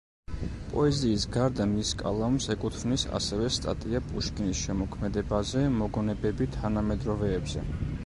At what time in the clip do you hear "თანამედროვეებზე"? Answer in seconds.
6.61-7.69